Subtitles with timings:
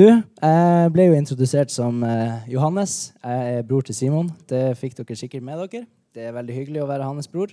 [0.00, 3.10] Du, jeg ble jo introdusert som eh, Johannes.
[3.20, 4.30] Jeg er bror til Simon.
[4.48, 5.82] Det fikk dere sikkert med dere.
[6.16, 7.52] Det er veldig hyggelig å være hans bror.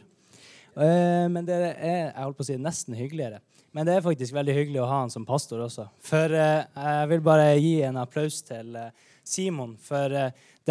[0.79, 3.41] Eh, men det er jeg holdt på å si, nesten hyggeligere.
[3.75, 5.89] Men det er faktisk veldig hyggelig å ha han som pastor også.
[6.07, 8.79] For eh, jeg vil bare gi en applaus til
[9.27, 10.15] Simon for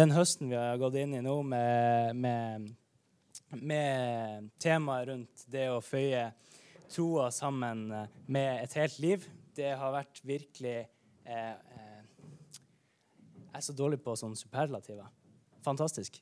[0.01, 2.69] den høsten vi har gått inn i nå med, med,
[3.53, 6.31] med temaet rundt det å føye
[6.89, 7.91] troa sammen
[8.25, 9.33] med et helt liv.
[9.53, 10.79] Det har vært virkelig
[11.27, 12.57] eh, eh,
[13.53, 15.07] er så dårlig på sånne superlativer.
[15.65, 16.21] Fantastisk.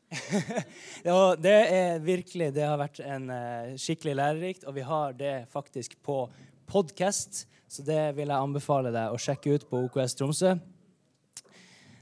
[1.05, 5.33] ja, det er virkelig Det har vært en eh, skikkelig lærerikt, og vi har det
[5.51, 6.23] faktisk på
[6.69, 7.45] podkast.
[7.69, 10.55] Så det vil jeg anbefale deg å sjekke ut på OKS Tromsø.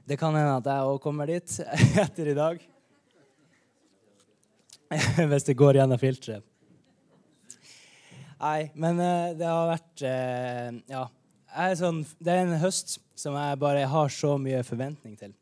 [0.04, 1.58] Det kan hende at jeg òg kommer dit
[2.06, 2.64] etter i dag.
[5.32, 6.46] Hvis det går gjennom filteret.
[8.44, 10.04] Nei, men uh, det har vært
[10.92, 11.06] Ja.
[11.54, 15.36] Er sånn, det er en høst som jeg bare har så mye forventning til.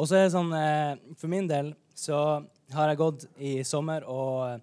[0.00, 2.16] Og så er det sånn uh, For min del så
[2.72, 4.62] har jeg gått i sommer og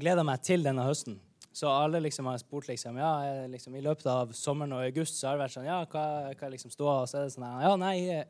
[0.00, 1.20] gleda meg til denne høsten.
[1.54, 5.28] Så alle liksom har spurt liksom, ja, liksom, i løpet av sommeren og august så
[5.28, 7.76] har det vært sånn Ja, hva, hva liksom stå Og så er det sånn Ja,
[7.78, 8.24] nei, jeg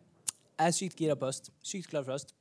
[0.60, 1.48] er sykt gira på høst.
[1.64, 2.34] Sykt klar for høst.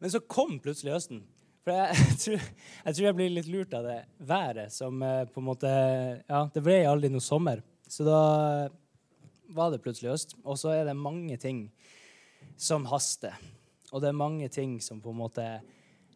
[0.00, 1.24] Men så kom plutselig høsten.
[1.64, 5.42] For jeg, tror, jeg, tror, jeg blir litt lurt av det været som eh, på
[5.42, 7.60] en måte Ja, det ble aldri noe sommer.
[7.90, 8.20] Så da
[9.50, 10.36] var det plutselig høst.
[10.44, 11.66] Og så er det mange ting
[12.60, 13.36] som haster.
[13.90, 15.46] Og det er mange ting som på en måte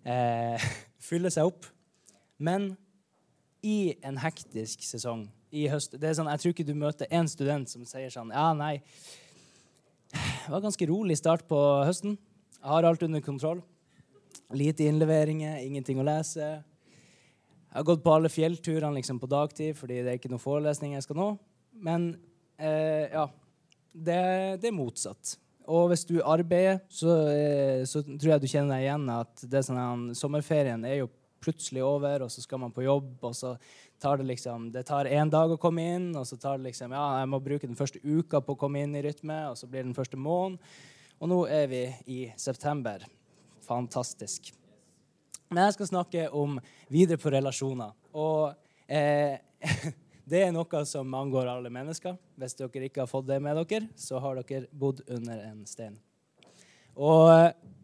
[0.06, 0.68] eh,
[1.08, 1.68] fyller seg opp.
[2.38, 2.72] Men
[3.64, 7.28] i en hektisk sesong i høst det er sånn, Jeg tror ikke du møter én
[7.30, 8.80] student som sier sånn Ja, nei,
[10.44, 12.18] det var ganske rolig start på høsten.
[12.58, 13.62] Jeg har alt under kontroll.
[14.52, 16.48] Lite innleveringer, ingenting å lese.
[17.74, 20.92] Jeg har gått på alle fjellturene liksom, på dagtid fordi det er ikke noen forelesning
[20.94, 21.30] jeg skal nå.
[21.82, 22.12] Men
[22.60, 23.24] eh, ja,
[23.90, 24.20] det,
[24.62, 25.34] det, er motsatt.
[25.64, 29.64] Og hvis du arbeider, så, eh, så, tror jeg du kjenner deg igjen at det
[29.66, 31.10] sånn, sommerferien er jo
[31.44, 33.56] plutselig over, og så skal man på jobb, og så
[34.00, 36.94] tar det liksom Det tar én dag å komme inn, og så tar det liksom
[36.94, 39.68] Ja, jeg må bruke den første uka på å komme inn i rytme, og så
[39.68, 40.60] blir det den første måneden.
[41.20, 43.04] Og nå er vi i september
[43.66, 44.52] fantastisk.
[45.50, 46.56] Men jeg skal snakke om
[46.92, 47.92] videre på relasjoner.
[48.16, 48.54] Og
[48.88, 49.36] eh,
[50.30, 52.16] det er noe som angår alle mennesker.
[52.40, 55.96] Hvis dere ikke har fått det med dere, så har dere bodd under en stein.
[56.94, 57.26] Og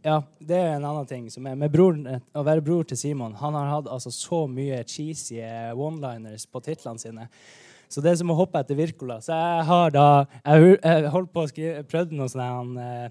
[0.05, 3.35] ja, det er en annen ting som er med broren, å være bror til Simon.
[3.41, 5.43] Han har hatt altså så mye cheesy
[5.77, 7.27] one-liners på titlene sine.
[7.91, 9.19] Så det er som å hoppe etter Wirkola.
[9.19, 10.07] Så jeg har da
[10.45, 13.11] Jeg holdt på å skrive, prøvde noe sånn eh,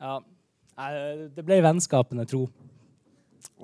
[0.00, 0.16] ja,
[0.76, 2.48] det ble 'Vennskapene tro',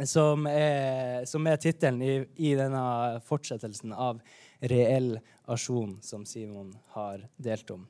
[0.06, 4.20] som er, som er tittelen i, i, denne fortsettelsen av
[4.60, 5.16] reell
[5.50, 7.86] asjon som Simon har delt om.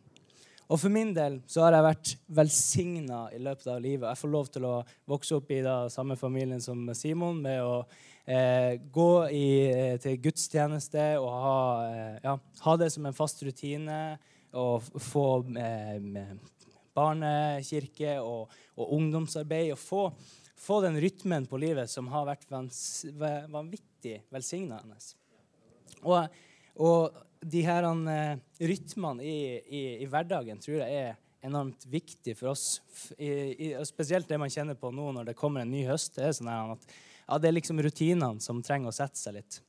[0.71, 4.07] Og For min del så har jeg vært velsigna i løpet av livet.
[4.07, 4.77] Jeg får lov til å
[5.11, 7.81] vokse opp i da, samme familien som Simon med å
[8.23, 11.57] eh, gå i, eh, til gudstjeneste og ha,
[11.89, 13.99] eh, ja, ha, det som en fast rutine.
[14.51, 15.27] Og få
[15.59, 15.99] eh,
[16.97, 19.73] barnekirke og, og ungdomsarbeid.
[19.75, 20.03] Og få,
[20.59, 24.99] få, den rytmen på livet som har vært vanvittig velsignende.
[26.03, 26.39] Og,
[26.81, 32.53] og de her uh, rytmene i, i, i, hverdagen tror jeg er enormt viktig for
[32.53, 32.81] oss.
[33.17, 36.19] I, spesielt det man kjenner på nå når det kommer en ny høst.
[36.19, 36.89] Det er, sånn at,
[37.27, 39.63] ja, det er liksom rutinene som trenger å sette seg litt.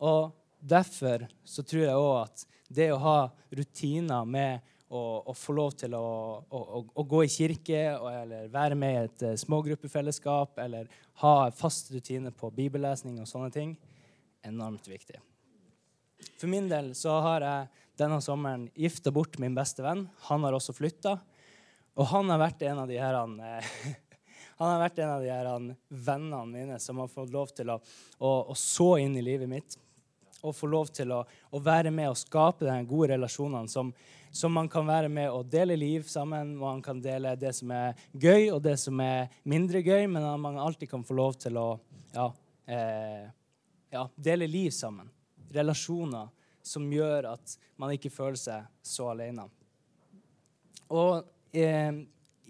[0.00, 3.18] Og Derfor så tror jeg òg at det å ha
[3.56, 6.04] rutiner med å, få lov til å,
[6.42, 10.90] å, å, gå i kirke eller være med i et uh, smågruppefellesskap eller
[11.22, 13.76] ha fast rutine på bibellesning og sånne ting,
[14.46, 15.20] enormt viktig.
[16.40, 20.06] For min del så har jeg denne sommeren gifta bort min beste venn.
[20.28, 21.18] Han har også flytta.
[22.00, 23.36] Og han har vært en av de her han,
[24.60, 25.50] han har vært en av de her
[25.88, 27.78] vennene mine som har fått lov til å,
[28.18, 29.78] å, å så inn i livet mitt.
[30.42, 33.92] Og få lov til å, å være med og skape de gode relasjonene som,
[34.32, 36.54] som man kan være med og dele liv sammen.
[36.58, 40.40] Man kan dele det som er gøy, og det som er mindre gøy, men at
[40.40, 41.68] man alltid kan få lov til å
[42.14, 42.26] ja,
[42.66, 43.26] eh,
[43.92, 45.10] ja, dele liv sammen.
[45.52, 46.30] Relasjoner
[46.62, 49.46] som gjør at man ikke føler seg så alene.
[50.90, 51.22] Og
[51.56, 51.92] eh,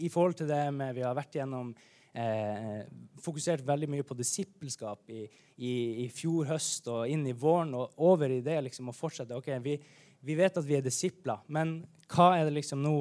[0.00, 1.72] i forhold til det med vi har vært gjennom
[2.14, 2.82] eh,
[3.20, 5.24] fokusert veldig mye på disippelskap i,
[5.56, 5.72] i,
[6.04, 9.36] i, fjor høst og inn i våren og over i det liksom å fortsette.
[9.36, 9.80] ok, vi
[10.20, 11.80] vi vet at vi er disipler, men
[12.12, 12.94] hva er det liksom nå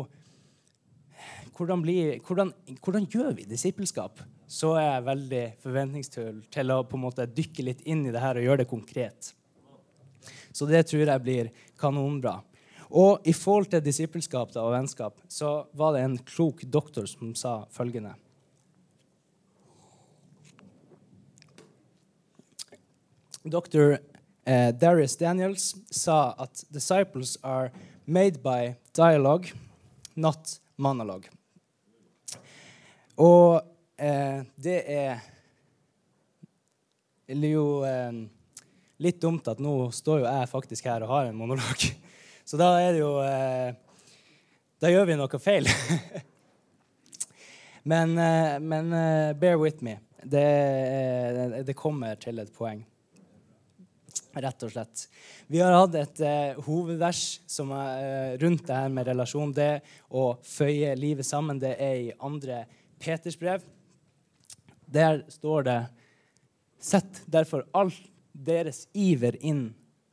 [1.57, 4.21] hvordan, blir, hvordan, hvordan, gjør vi disippelskap?
[4.47, 8.21] Så er jeg veldig forventningsfull til å på en måte dykke litt inn i det
[8.23, 9.33] her og gjøre det konkret.
[10.55, 12.37] Så det tror jeg blir kanonbra.
[12.95, 17.59] Og i forhold til disippelskap og vennskap så var det en klok doktor som sa
[17.75, 18.15] følgende
[23.43, 23.99] Dr.
[24.47, 27.71] Uh, Darius Daniels sa at 'disciples are
[28.05, 29.53] made by dialogue,
[30.15, 31.29] not monologue'.
[33.17, 33.61] Og
[33.99, 35.19] uh, det er
[37.29, 38.11] jo eh,
[38.99, 41.85] litt dumt at nå står jo jeg faktisk her og har en monolog.
[42.49, 43.75] Så da er det jo eh,
[44.79, 45.67] Da gjør vi noe feil.
[47.91, 49.99] men, eh, men eh, bear with me.
[50.23, 50.45] Det,
[51.67, 52.81] det kommer til et poeng
[54.33, 55.05] rett og slett.
[55.47, 59.53] Vi har hatt et eh, hovedvers som er eh, rundt det her med relasjon.
[59.55, 62.63] Det å føye livet sammen, det er i andre
[62.99, 63.63] Peters brev.
[64.89, 65.79] Der står det
[66.79, 67.89] Sett derfor all
[68.31, 69.65] deres iver inn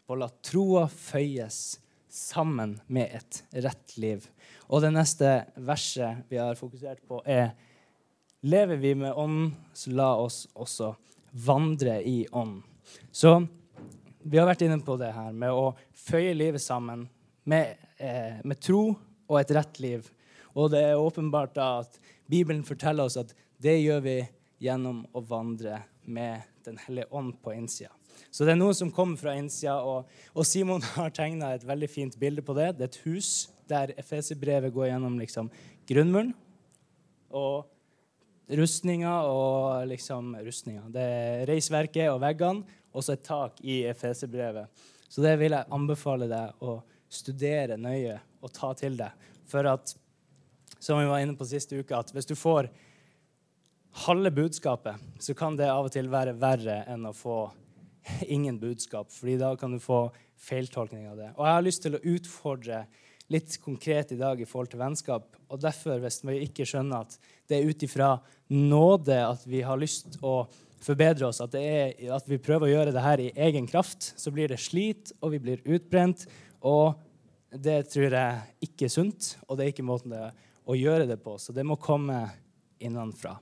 [0.02, 1.76] på å la troa føyes
[2.10, 4.24] sammen med et rett liv.
[4.66, 5.30] Og det neste
[5.62, 7.52] verset vi har fokusert på, er
[8.46, 10.92] Lever vi med ånden, så la oss også
[11.46, 12.60] vandre i ånd.
[13.10, 13.40] Så
[14.26, 15.70] vi har vært inne på det her med å
[16.06, 17.06] føye livet sammen
[17.46, 18.96] med, eh, med tro
[19.28, 20.08] og et rett liv.
[20.56, 24.16] Og det er åpenbart da at Bibelen forteller oss at det gjør vi
[24.66, 27.92] gjennom å vandre med Den hellige ånd på innsida.
[28.34, 31.88] Så det er noe som kommer fra innsida, og, og Simon har tegna et veldig
[31.88, 32.72] fint bilde på det.
[32.74, 33.28] Det er et hus
[33.70, 35.50] der Efeserbrevet går gjennom liksom,
[35.86, 36.32] grunnmuren
[37.30, 37.70] og
[38.58, 40.88] rustninga og liksom rustninga.
[40.90, 44.84] Det er reisverket og veggene også et tak i Efeserbrevet.
[45.08, 46.80] Så det vil jeg anbefale deg å
[47.12, 49.14] studere nøye og ta til deg.
[49.46, 49.92] For at,
[50.78, 52.70] som vi var inne på siste uke, at hvis du får
[54.06, 57.46] halve budskapet, så kan det av og til være verre enn å få
[58.28, 59.10] ingen budskap.
[59.12, 61.30] fordi da kan du få feiltolkning av det.
[61.36, 62.86] Og jeg har lyst til å utfordre
[63.32, 65.26] litt konkret i dag i forhold til vennskap.
[65.50, 67.16] Og derfor, hvis vi ikke skjønner at
[67.50, 68.10] det er ut ifra
[68.52, 70.44] nåde at vi har lyst å
[70.86, 74.30] forbedre oss, at, er, at, vi prøver å gjøre det her i egen kraft, så
[74.34, 76.26] blir det slit, og vi blir utbrent.
[76.66, 76.94] Og
[77.50, 80.28] det tror jeg ikke er sunt, og det er ikke måten det,
[80.66, 81.36] å gjøre det på.
[81.38, 82.24] Så det må komme
[82.82, 83.36] innenfra.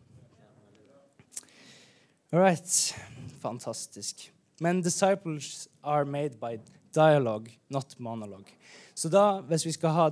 [2.32, 2.94] All right.
[3.40, 4.30] Fantastisk.
[4.60, 6.58] Men disciples are made by
[6.94, 8.48] dialogue, not monolog.
[8.94, 10.04] Så da, hvis vi skal ha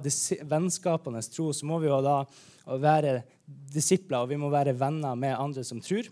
[0.51, 2.23] vennskapenes tro, så må vi jo da
[2.67, 6.09] være disipler, og vi må være venner med andre som tror.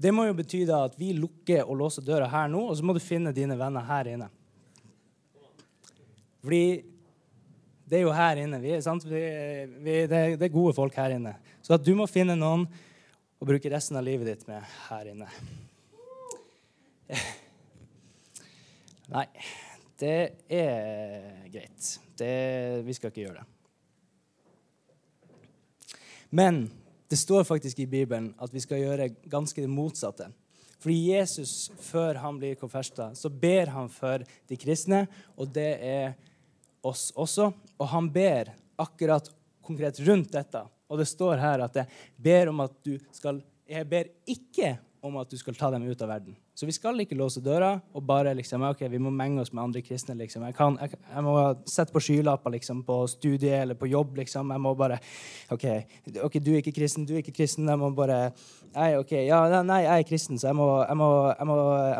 [0.00, 2.86] Det må jo bety da at vi lukker og låser døra her nå, og så
[2.86, 4.30] må du finne dine venner her inne.
[6.40, 6.64] Fordi
[7.90, 8.60] det er jo her inne.
[8.62, 9.24] Vi, vi,
[9.84, 11.34] vi, det, det, er gode folk her inne.
[11.60, 12.64] Så at du må finne noen
[13.40, 15.28] å bruke resten av livet ditt med her inne.
[19.10, 19.26] Nei,
[19.98, 20.18] det
[20.54, 21.86] er greit.
[22.14, 23.46] Det, vi skal ikke gjøre det.
[26.30, 26.62] Men
[27.10, 30.28] det står faktisk i Bibelen at vi skal gjøre ganske det motsatte.
[30.80, 35.02] Fordi Jesus, før han blir konfersta, så ber han for de kristne,
[35.36, 36.14] og det er
[36.86, 37.50] oss også.
[37.76, 39.26] Og han ber akkurat
[39.66, 40.62] konkret rundt dette.
[40.86, 45.16] Og det står her at jeg ber om at du skal Jeg ber ikke om
[45.20, 46.34] at du skal ta dem ut av verden.
[46.54, 49.62] Så vi skal ikke låse døra og bare liksom, ok, vi må menge oss med
[49.62, 50.16] andre kristne.
[50.18, 50.44] liksom.
[50.48, 51.34] Jeg, kan, jeg, jeg må
[51.68, 54.16] sette på skylapper liksom, på studiet eller på jobb.
[54.20, 54.52] liksom.
[54.52, 55.00] Jeg må bare
[55.50, 55.66] OK,
[56.26, 57.68] ok, du er ikke kristen, du er ikke kristen.
[57.68, 58.20] Jeg må bare
[58.70, 61.08] Nei, ok, ja, nei, jeg er kristen, så jeg må, jeg må,
[61.48, 61.56] må,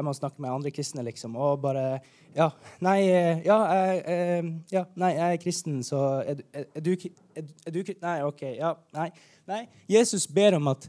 [0.07, 1.35] må snakke med andre kristne, liksom.
[1.35, 3.01] Og bare Ja, nei,
[3.43, 8.21] ja, jeg, ja, nei, jeg er kristen, så er, er du er, er du Nei,
[8.23, 8.45] OK.
[8.55, 9.09] Ja, nei.
[9.51, 9.65] Nei.
[9.91, 10.87] Jesus ber om at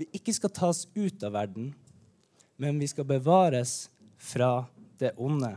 [0.00, 1.72] vi ikke skal tas ut av verden,
[2.60, 3.90] men vi skal bevares
[4.20, 4.64] fra
[5.00, 5.54] det onde.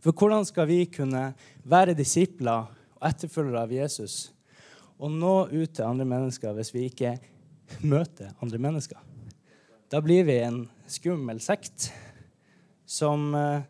[0.00, 1.30] For hvordan skal vi kunne
[1.68, 4.14] være disipler og etterfølgere av Jesus
[5.00, 7.14] og nå ut til andre mennesker hvis vi ikke
[7.84, 8.98] møter andre mennesker?
[9.90, 11.90] Da blir vi en skummel sekt
[12.86, 13.66] som eh,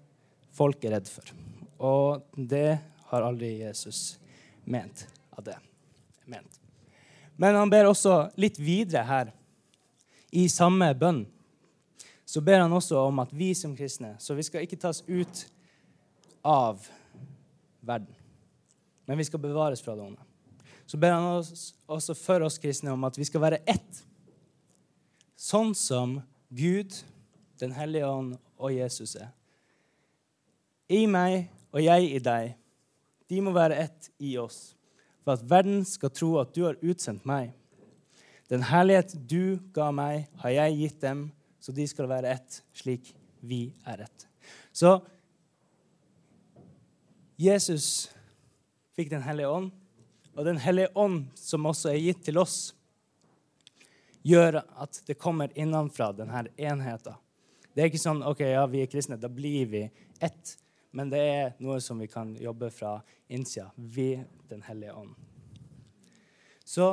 [0.57, 1.33] folk er redd for.
[1.80, 2.78] Og det
[3.11, 4.19] har aldri Jesus
[4.69, 5.57] ment av det.
[6.30, 6.60] Ment.
[7.40, 9.30] Men han ber også litt videre her,
[10.30, 11.25] i samme bønn
[12.30, 15.40] så ber han også om at vi som kristne Så vi skal ikke tas ut
[16.47, 16.85] av
[17.82, 18.14] verden,
[19.04, 20.23] men vi skal bevares fra det onde.
[20.87, 24.00] Så ber han oss, også for oss kristne om at vi skal være ett,
[25.37, 26.94] sånn som Gud,
[27.61, 29.35] Den hellige ånd og Jesus er.
[30.88, 32.54] I meg og jeg i deg.
[33.28, 34.70] De må være ett i oss,
[35.25, 37.53] for at verden skal tro at du har utsendt meg.
[38.50, 41.29] Den herlighet du ga meg, har jeg gitt dem
[41.61, 43.12] så de skal være ett, slik
[43.45, 44.27] vi er ett.
[44.73, 44.97] Så
[47.41, 48.11] Jesus
[48.97, 49.71] fikk Den hellige ånd,
[50.37, 52.75] og Den hellige ånd, som også er gitt til oss,
[54.23, 57.17] gjør at det kommer innenfra denne enheten.
[57.73, 59.85] Det er ikke sånn OK, ja, vi er kristne, da blir vi
[60.21, 60.57] ett.
[60.97, 62.99] Men det er noe som vi kan jobbe fra
[63.30, 65.14] innsida ved Den hellige ånd.
[66.66, 66.87] Så,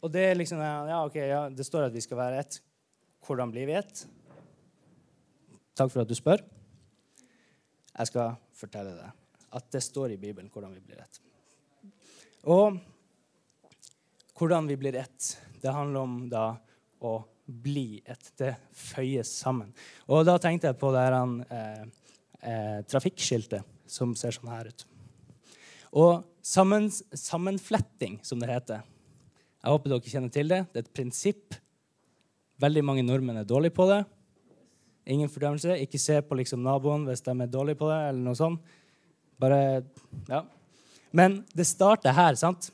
[0.00, 2.58] og det er liksom, ja, ok, ja, det står at vi skal være ett.
[3.24, 4.06] Hvordan blir vi ett?
[5.76, 6.40] Takk for at du spør.
[7.94, 9.20] Jeg skal fortelle deg
[9.54, 11.20] at det står i Bibelen hvordan vi blir ett.
[12.50, 12.80] Og
[14.34, 15.28] hvordan vi blir ett,
[15.62, 16.46] det handler om da
[17.04, 18.32] å bli ett.
[18.38, 19.70] Det føyes sammen.
[20.10, 21.16] Og da tenkte jeg på det her,
[21.54, 21.84] eh,
[22.44, 24.86] eh, trafikkskiltet som ser sånn her ut.
[25.94, 28.82] Og sammen, sammenfletting, som det heter.
[29.64, 30.60] Jeg håper dere kjenner til det.
[30.72, 31.56] Det er et prinsipp.
[32.60, 34.02] Veldig mange nordmenn er dårlige på det.
[35.14, 35.78] Ingen fordømmelse.
[35.84, 38.00] Ikke se på liksom naboen hvis de er dårlige på det.
[38.10, 38.74] eller noe sånt.
[39.40, 39.84] Bare,
[40.28, 40.42] ja.
[41.14, 42.70] Men det starter her, sant?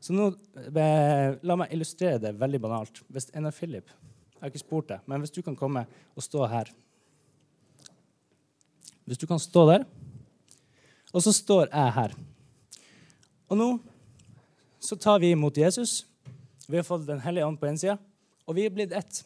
[0.00, 0.32] Så nå,
[0.76, 3.02] eh, La meg illustrere det veldig banalt.
[3.08, 6.22] Hvis en av Philip Jeg har ikke spurt deg, men hvis du kan komme og
[6.22, 6.68] stå her
[9.04, 9.84] Hvis du kan stå der,
[11.14, 12.14] og så står jeg her.
[13.52, 13.68] Og nå
[14.84, 16.02] så tar vi imot Jesus.
[16.66, 17.96] Vi har fått Den hellige ånd på innsida,
[18.44, 19.22] og vi er blitt ett.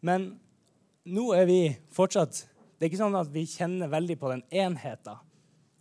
[0.00, 0.34] Men
[1.04, 1.60] nå er vi
[1.92, 5.20] fortsatt Det er ikke sånn at vi kjenner veldig på den enheten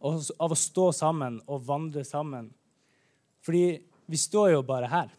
[0.04, 2.52] av å stå sammen og vandre sammen.
[3.44, 5.10] Fordi vi står jo bare her.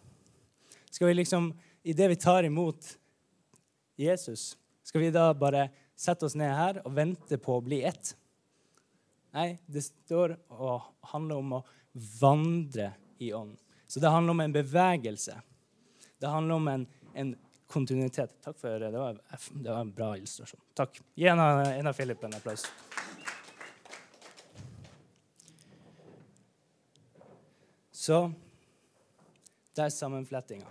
[0.92, 1.52] Skal vi liksom,
[1.84, 2.94] Idet vi tar imot
[4.00, 4.54] Jesus,
[4.84, 5.66] skal vi da bare
[5.96, 8.14] sette oss ned her og vente på å bli ett?
[9.34, 11.64] Nei, det står og handler om å
[12.20, 13.58] vandre i ånden.
[13.86, 15.34] Så det handler om en bevegelse.
[16.18, 17.34] Det handler om en, en
[17.70, 18.36] kontinuitet.
[18.42, 18.90] Takk for det.
[18.90, 19.18] Var,
[19.52, 20.60] det var en bra illustrasjon.
[20.74, 21.00] Takk.
[21.14, 22.66] Gi en av, Philip en applaus.
[27.90, 28.18] Så
[29.74, 30.68] det er sammenflettinga.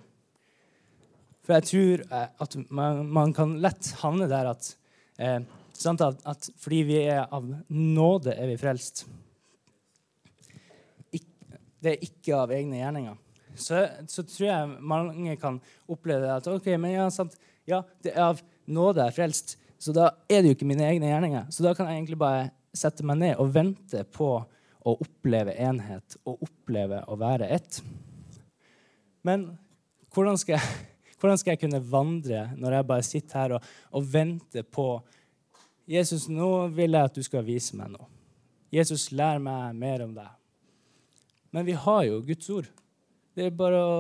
[1.44, 4.70] For jeg tror eh, at man, man kan lett havne der at,
[5.20, 9.06] eh, at, at fordi vi er av nåde, er vi frelst
[11.84, 13.20] det er ikke av egne gjerninger.
[13.54, 15.60] Så, så, tror jeg mange kan
[15.92, 17.36] oppleve at ok, men ja, sant,
[17.70, 20.88] ja, det er av nåde jeg er frelst, så da er det jo ikke mine
[20.88, 21.50] egne gjerninger.
[21.54, 24.30] Så da kan jeg egentlig bare sette meg ned og vente på
[24.84, 27.82] å oppleve enhet og oppleve å være ett.
[29.28, 29.52] Men
[30.16, 30.88] hvordan skal, jeg,
[31.24, 34.88] hvordan skal jeg kunne vandre når jeg bare sitter her og, og venter på
[35.88, 38.10] Jesus, nå vil jeg at du skal vise meg noe.
[38.74, 40.28] Jesus, lær meg mer om deg.
[41.56, 42.68] Men vi har jo Guds ord.
[43.36, 43.98] Det er bare å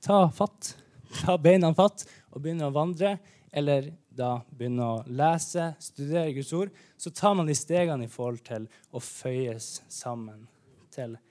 [0.00, 0.72] ta fatt,
[1.20, 3.18] ta beina fatt og begynne å vandre.
[3.52, 6.72] Eller da begynne å lese, studere Guds ord.
[6.96, 8.64] Så tar man de stegene i forhold til
[8.96, 10.46] å føyes sammen
[10.94, 11.22] til ett.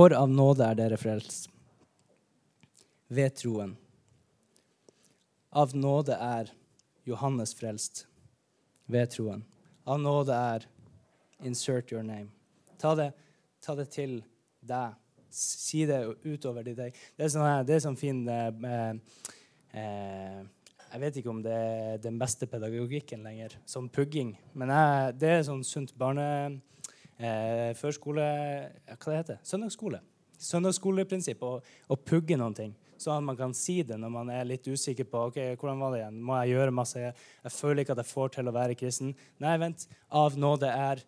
[0.00, 1.50] For av nåde er dere frelst
[3.12, 3.74] ved troen.
[5.52, 6.48] Av nåde er
[7.04, 8.06] Johannes frelst
[8.88, 9.42] ved troen.
[9.84, 10.64] Av nåde er
[11.44, 12.30] insert your name.
[12.80, 13.10] Ta det,
[13.60, 14.16] ta det til
[14.64, 14.96] deg.
[15.28, 16.96] Si det utover ditt deg.
[17.20, 18.96] Det er sånn, det er sånn fin eh,
[19.76, 20.40] eh,
[20.94, 24.32] Jeg vet ikke om det er den beste pedagogikken lenger, sånn pugging.
[24.56, 26.30] Men jeg, det er sånn sunt barne...
[27.20, 28.24] Eh, førskole
[28.88, 30.00] Hva det heter Søndagsskole.
[30.40, 31.42] Søndagsskoleprinsipp.
[31.44, 35.08] Å pugge noen ting sånn at man kan si det når man er litt usikker
[35.08, 36.20] på ok, hvordan var det igjen.
[36.26, 37.00] Må jeg gjøre masse?
[37.00, 39.14] Jeg føler ikke at jeg får til å være kristen.
[39.42, 39.86] Nei, vent.
[40.20, 41.04] Av nåde er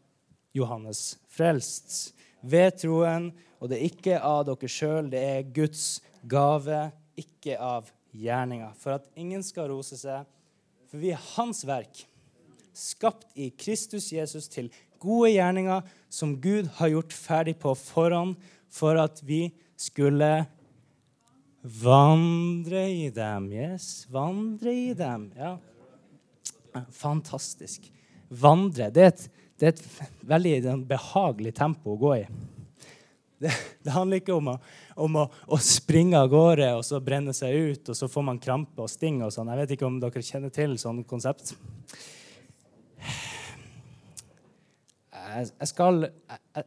[0.56, 1.02] Johannes
[1.32, 2.14] frelst.
[2.42, 6.88] Ved troen, og det er ikke av dere sjøl, det er Guds gave,
[7.20, 8.72] ikke av gjerninga.
[8.80, 10.26] For at ingen skal rose seg.
[10.90, 12.02] For vi er Hans verk,
[12.76, 14.72] skapt i Kristus Jesus til
[15.02, 18.38] gode gjerninger som Gud har gjort ferdig på forhånd
[18.72, 20.32] for at vi skulle
[21.62, 23.52] Vandre i dem.
[23.52, 25.28] Yes, vandre i dem.
[25.38, 25.58] Ja.
[26.90, 27.86] Fantastisk.
[28.28, 28.88] Vandre.
[28.90, 29.28] Det er et,
[29.60, 29.84] det er et
[30.26, 32.24] veldig behagelig tempo å gå i.
[33.42, 34.56] Det, det handler ikke om, å,
[35.06, 38.42] om å, å, springe av gårde og så brenne seg ut, og så får man
[38.42, 39.50] krampe og sting og sånn.
[39.54, 41.54] Jeg vet ikke om dere kjenner til sånn konsept.
[45.32, 46.64] Jeg, skal jeg,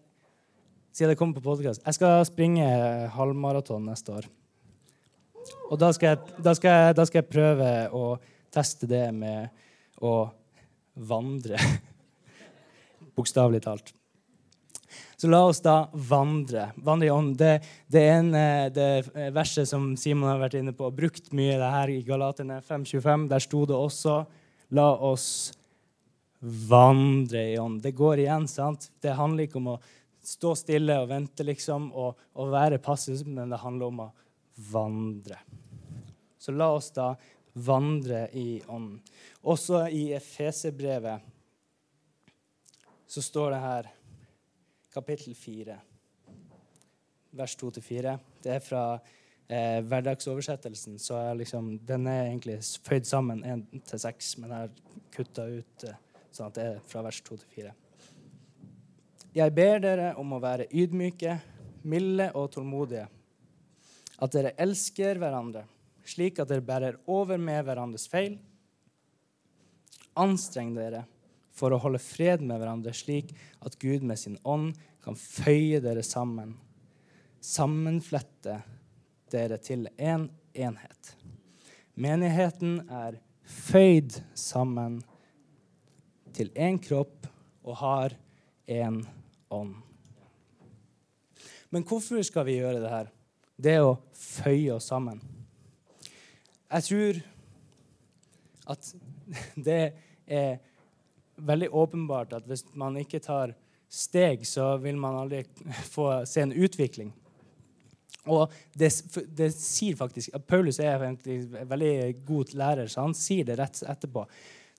[0.95, 2.65] Siden det kommer på podkast Jeg skal springe
[3.13, 4.29] halvmaraton neste år.
[5.69, 8.05] Og da skal, jeg, da, skal da skal, jeg, prøve å
[8.53, 9.51] teste det med
[10.01, 10.15] å
[10.95, 11.59] vandre.
[13.17, 13.91] Bokstavelig talt.
[15.15, 16.71] Så la oss da vandre.
[16.81, 17.35] Vandre i ånd.
[17.37, 17.59] Det,
[17.91, 18.41] det ene
[18.73, 18.89] det
[19.35, 23.29] verset som Simon har vært inne på, og brukt mye det her i Galaterne 5.25.
[23.31, 24.23] Der sto det også
[24.73, 25.53] La oss
[26.39, 27.81] vandre i ånd.
[27.81, 28.91] Det går igjen, sant?
[29.01, 29.79] Det handler ikke om å
[30.25, 34.11] stå stille og vente liksom, og, og være passiv, men det handler om å
[34.71, 35.39] vandre.
[36.37, 37.13] Så la oss da
[37.65, 38.99] vandre i ånden.
[39.47, 41.31] Også i Efeserbrevet
[43.07, 43.91] så står det her,
[44.93, 45.75] kapittel 4,
[47.35, 48.15] vers 2-4.
[48.43, 54.51] Det er fra eh, hverdagsoversettelsen, så er liksom, den er egentlig føyd sammen 1-6, men
[54.51, 54.73] jeg har
[55.15, 56.01] kutta ut eh,
[56.35, 57.73] sånn at det er fra vers 2 til 4.
[59.35, 61.37] Jeg ber dere om å være ydmyke,
[61.85, 63.07] milde og tålmodige,
[64.15, 65.65] at dere elsker hverandre,
[66.07, 68.37] slik at dere bærer over med hverandres feil.
[70.15, 71.03] Anstreng dere
[71.55, 76.03] for å holde fred med hverandre, slik at Gud med sin ånd kan føye dere
[76.03, 76.55] sammen,
[77.43, 78.61] sammenflette
[79.31, 81.15] dere til én en enhet.
[81.95, 85.01] Menigheten er føyd sammen
[86.35, 87.27] til én kropp
[87.65, 88.15] og har
[88.67, 89.01] én
[89.49, 89.75] ånd.
[91.73, 93.11] Men hvorfor skal vi gjøre det her?
[93.55, 95.21] Det er å føye oss sammen.
[96.69, 97.21] Jeg tror
[98.75, 98.89] at
[99.67, 99.81] det
[100.25, 100.57] er
[101.35, 103.55] veldig åpenbart at hvis man ikke tar
[103.91, 105.43] steg, så vil man aldri
[105.95, 107.13] få se en utvikling.
[108.25, 108.89] Og det,
[109.37, 113.83] det sier faktisk Paulus er egentlig en veldig god lærer, så han sier det rett
[113.85, 114.25] etterpå.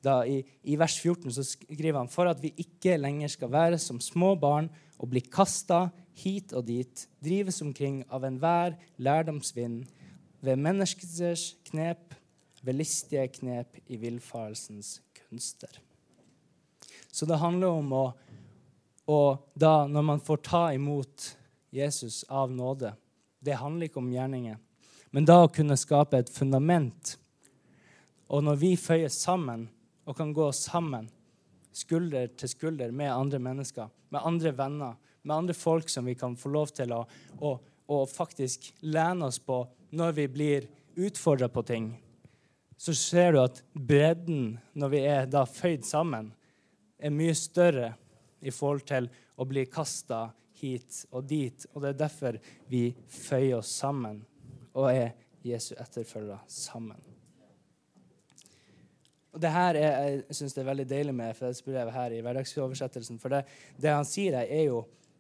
[0.07, 3.79] Da, i, I vers 14 så skriver han for at vi ikke lenger skal være
[3.83, 4.69] som små barn
[5.03, 9.85] og bli kasta hit og dit, drives omkring av enhver lærdomsvind,
[10.41, 12.15] ved menneskers knep,
[12.63, 15.81] ved listige knep i villfarelsens kunster.
[17.11, 18.05] Så det handler om å,
[19.11, 21.37] og da, Når man får ta imot
[21.71, 22.91] Jesus av nåde
[23.39, 24.57] Det handler ikke om gjerninger,
[25.15, 27.15] men da å kunne skape et fundament.
[28.27, 29.69] Og når vi føyer sammen
[30.07, 31.09] og kan gå sammen
[31.77, 36.37] skulder til skulder med andre mennesker, med andre venner, med andre folk som vi kan
[36.39, 37.03] få lov til å,
[37.43, 37.53] å,
[37.93, 39.61] å faktisk lene oss på
[39.97, 41.91] når vi blir utfordra på ting,
[42.77, 46.31] så ser du at bredden når vi er da føyd sammen,
[46.97, 47.93] er mye større
[48.41, 50.29] i forhold til å bli kasta
[50.61, 51.67] hit og dit.
[51.75, 52.39] Og det er derfor
[52.71, 54.23] vi føyer oss sammen
[54.77, 55.13] og er
[55.47, 57.16] Jesu etterfølgere sammen.
[59.37, 63.19] Og det her er, jeg synes det er veldig deilig med fredsbrevet her i hverdagsoversettelsen.
[63.21, 63.43] For det,
[63.77, 64.79] det, han sier her, er jo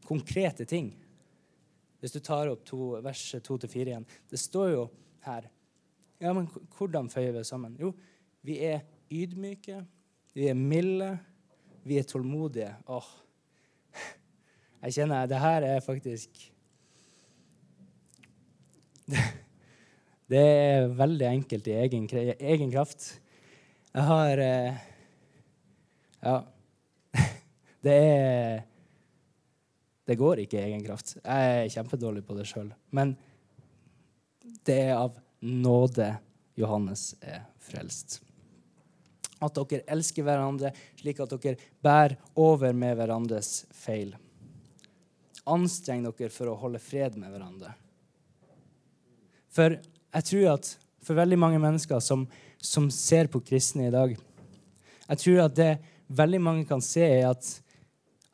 [0.09, 0.95] konkrete ting.
[2.01, 4.07] Hvis du tar opp to, vers 2-4 igjen.
[4.31, 4.87] Det står jo
[5.27, 5.51] her
[6.17, 6.47] Ja, men
[6.79, 7.75] hvordan føyer vi oss sammen?
[7.77, 7.91] Jo,
[8.41, 9.83] vi er ydmyke,
[10.33, 11.11] vi er milde,
[11.85, 12.71] vi er tålmodige.
[12.89, 13.11] Åh,
[14.87, 16.41] jeg kjenner det her er faktisk
[19.13, 19.29] det,
[20.33, 22.09] det er veldig enkelt i egen,
[22.41, 23.11] egen kraft.
[23.97, 24.75] Jeg har eh,
[26.21, 26.37] Ja.
[27.87, 28.63] Det er
[30.07, 31.17] Det går ikke i egen kraft.
[31.25, 32.69] Jeg er kjempedårlig på det sjøl.
[32.95, 33.17] Men
[34.67, 36.13] det er av nåde
[36.55, 38.21] Johannes er frelst
[39.45, 44.15] at dere elsker hverandre slik at dere bærer over med hverandres feil.
[45.47, 47.75] Anstreng dere for å holde fred med hverandre.
[49.53, 50.73] For jeg tror at
[51.07, 52.25] for veldig mange mennesker som,
[52.67, 54.17] som ser på kristne i dag
[55.07, 55.71] Jeg tror at det
[56.07, 57.49] veldig mange kan se, er at,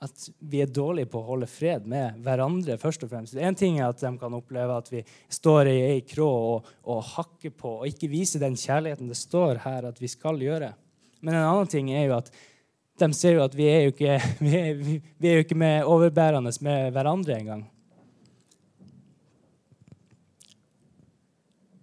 [0.05, 2.79] at vi er dårlige på å holde fred med hverandre.
[2.81, 3.37] først og fremst.
[3.37, 7.05] En ting er at de kan oppleve at vi står i ei krå og, og
[7.15, 10.73] hakker på og ikke viser den kjærligheten det står her at vi skal gjøre.
[11.21, 12.33] Men en annen ting er jo at
[13.01, 15.89] de ser jo at vi er jo ikke, vi er, vi er jo ikke med
[15.89, 17.69] overbærende med hverandre engang.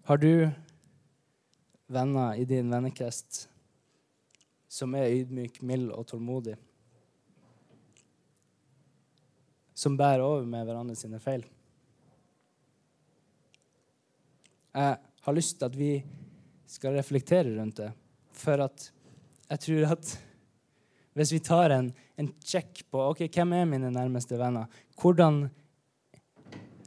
[0.09, 0.49] Har du
[1.89, 3.47] venner i din vennekrest
[4.69, 6.55] som er ydmyk, mild og tålmodig?
[9.73, 11.45] Som bærer over med hverandre sine feil?
[14.75, 15.93] Jeg har lyst til at vi
[16.69, 17.91] skal reflektere rundt det,
[18.37, 18.91] for at
[19.49, 20.11] jeg tror at
[21.17, 21.89] hvis vi tar en,
[22.21, 24.69] en check på ok, hvem er mine nærmeste venner,
[25.01, 25.47] hvordan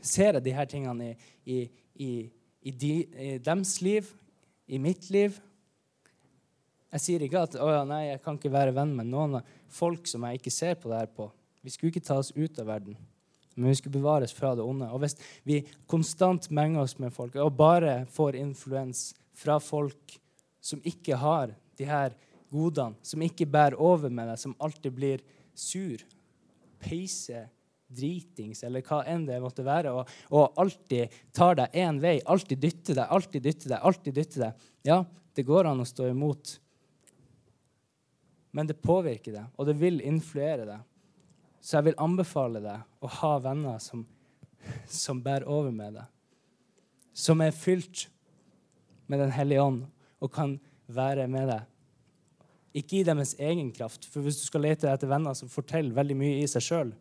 [0.02, 1.58] ser jeg de her tingene i, i,
[1.94, 2.10] i,
[2.62, 4.06] i, de, dems liv,
[4.72, 5.36] i mitt liv?
[6.92, 9.38] Jeg sier ikke at å, nei, jeg kan ikke være venn med noen
[9.72, 11.28] folk som jeg ikke ser på det her på.
[11.64, 12.96] Vi skulle ikke ta oss ut av verden,
[13.54, 14.88] men vi skulle bevares fra det onde.
[14.92, 15.16] Og hvis
[15.48, 20.18] vi konstant menger oss med folk og bare får influens fra folk
[20.62, 22.16] som ikke har de her
[22.52, 25.24] godene, som ikke bærer over med deg, som alltid blir
[25.56, 26.02] sur.
[26.82, 27.48] Peiser
[27.96, 32.60] dritings, eller hva enn det måtte være, og, og alltid tar deg én vei, alltid
[32.62, 34.98] dytter deg, alltid dytter deg, alltid dytter deg, ja,
[35.36, 36.56] det går an å stå imot.
[38.52, 40.88] Men det påvirker deg, og det vil influere deg.
[41.62, 44.02] Så jeg vil anbefale deg å ha venner som,
[44.90, 46.08] som bærer over med deg.
[47.16, 48.08] Som er fylt
[49.06, 49.82] med Den hellige ånd
[50.22, 50.56] og kan
[50.88, 51.68] være med deg
[52.76, 54.06] ikke i deres egen kraft.
[54.08, 56.92] For hvis du skal lete etter venner som forteller veldig mye i seg sjøl,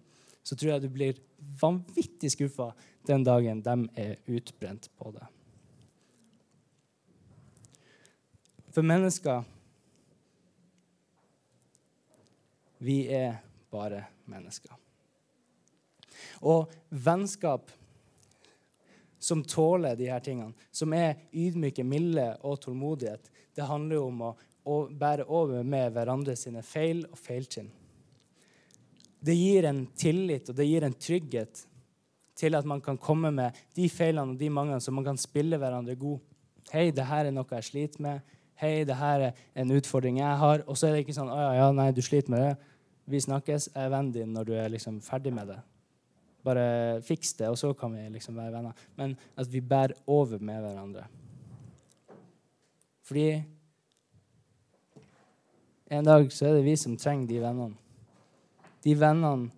[0.43, 1.21] så tror jeg du blir
[1.61, 2.71] vanvittig skuffa
[3.07, 5.25] den dagen de er utbrent på det.
[8.71, 9.43] For mennesker
[12.81, 13.35] Vi er
[13.69, 14.71] bare mennesker.
[16.41, 17.69] Og vennskap
[19.21, 24.23] som tåler de her tingene, som er ydmyke, milde og tålmodighet, det handler jo om
[24.25, 27.69] å bære over med hverandre sine feil og feiltrinn.
[29.21, 31.65] Det gir en tillit og det gir en trygghet
[32.41, 35.57] til at man kan komme med de feilene og de manglene, så man kan spille
[35.61, 36.19] hverandre god.
[36.71, 38.21] 'Hei, det her er noe jeg sliter med.'
[38.55, 41.37] 'Hei, det her er en utfordring jeg har.' Og så er det ikke sånn 'Å
[41.37, 42.55] ja, ja, nei, du sliter med det.
[43.05, 43.69] Vi snakkes.
[43.75, 45.61] Jeg er vennen din når du er liksom ferdig med det.'
[46.43, 48.73] Bare fiks det, og så kan vi liksom være venner.
[48.97, 51.05] Men at vi bærer over med hverandre.
[53.03, 53.43] Fordi
[55.91, 57.75] en dag så er det vi som trenger de vennene.
[58.81, 59.51] De vennene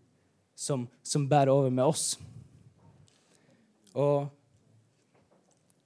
[0.56, 2.18] som, som bærer over med oss.
[3.94, 4.28] Og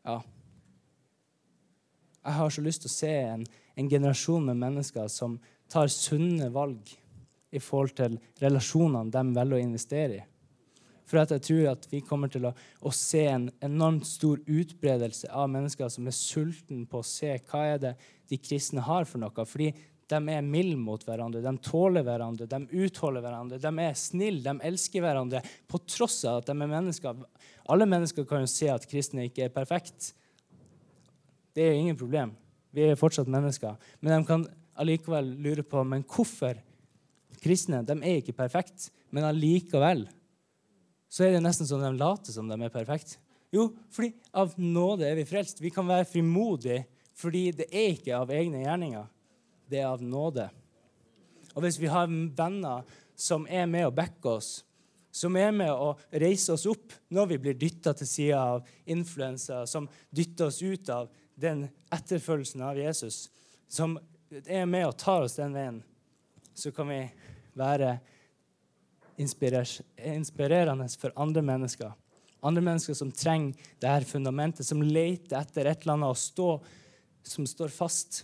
[0.08, 0.21] ja
[2.28, 3.43] Jeg har så lyst til å se en,
[3.80, 5.38] en generasjon med mennesker som
[5.71, 6.89] tar sunne valg
[7.56, 10.26] i forhold til relasjonene de velger å investere i.
[11.08, 12.52] For jeg tror at vi kommer til å,
[12.84, 17.63] å, se en enormt stor utbredelse av mennesker som er sultne på å se hva
[17.71, 17.93] er det
[18.28, 19.45] de kristne har for noe.
[19.47, 19.69] Fordi
[20.08, 23.60] de er milde mot hverandre, de tåler hverandre, de utholder hverandre.
[23.60, 27.26] De er snille, de elsker hverandre på tross av at de er mennesker.
[27.67, 30.13] Alle mennesker kan jo se at kristne ikke er perfekt.
[31.52, 32.32] Det er ingen problem.
[32.72, 33.76] Vi er fortsatt mennesker.
[34.00, 34.46] Men de kan
[34.78, 36.60] allikevel lure på men hvorfor
[37.43, 40.06] kristne de er ikke perfekte, men allikevel
[41.12, 43.20] så er det nesten sånn de later som de er perfekte.
[43.52, 45.62] Jo, fordi av nåde er vi frelst.
[45.63, 46.86] Vi kan være frimodige
[47.17, 49.08] fordi det er ikke av egne gjerninger
[49.69, 50.47] det er av nåde.
[51.56, 52.86] Og hvis vi har venner
[53.17, 54.51] som er med å backer oss,
[55.12, 59.63] som er med å reise oss opp når vi blir dytta til sida av influensa,
[59.65, 63.27] som dytter oss ut av den etterfølgelsen av Jesus,
[63.67, 63.97] som
[64.45, 65.82] er med og tar oss den veien,
[66.58, 67.01] så kan vi
[67.58, 67.97] være
[69.17, 71.93] inspirerende for andre mennesker.
[72.45, 76.49] Andre mennesker som trenger det her fundamentet, som leter etter et eller annet å stå,
[77.25, 78.21] som står fast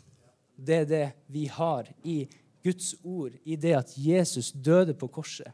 [0.55, 2.23] det er det vi har i
[2.63, 5.51] Guds ord, i det at Jesus døde på korset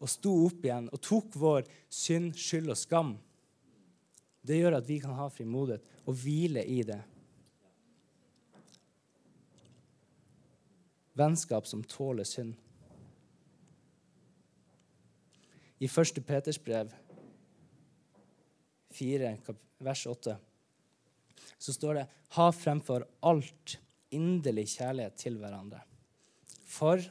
[0.00, 3.14] og sto opp igjen og tok vår synd, skyld og skam.
[4.46, 7.00] Det gjør at vi kan ha frimodighet og hvile i det.
[11.16, 12.54] Vennskap som tåler synd.
[15.80, 16.22] I 1.
[16.24, 16.92] Peters brev
[18.96, 19.32] 4,
[19.84, 20.36] vers 8,
[21.58, 22.06] så står det
[22.36, 23.76] Ha fremfor alt
[24.16, 25.82] inderlig kjærlighet til hverandre.
[26.66, 27.04] For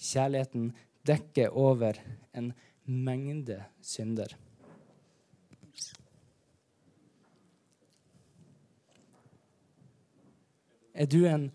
[0.00, 0.70] kjærligheten
[1.06, 1.98] dekker over
[2.34, 2.52] en
[2.84, 4.34] mengde synder.
[10.94, 11.50] Er du en,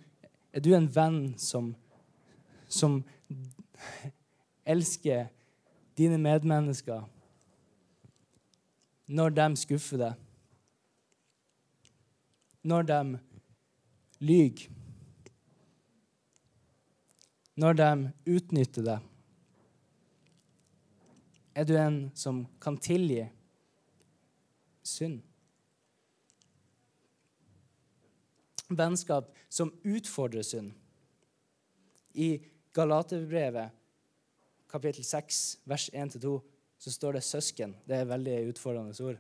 [0.54, 1.76] er du en venn som,
[2.68, 3.04] som
[4.66, 5.28] elsker
[5.98, 7.04] dine medmennesker
[9.06, 10.24] når de skuffer deg?
[12.66, 13.00] Når de
[14.26, 14.68] lyver.
[17.56, 17.90] Når de
[18.36, 19.12] utnytter deg,
[21.56, 23.22] er du en som kan tilgi
[24.84, 25.22] synd.
[28.68, 30.74] Vennskap som utfordrer synd.
[32.12, 32.42] I
[32.76, 33.72] Galaterbrevet
[34.72, 36.40] kapittel 6, vers 1-2,
[36.78, 37.76] så står det 'søsken'.
[37.88, 39.18] Det er et veldig utfordrende ord.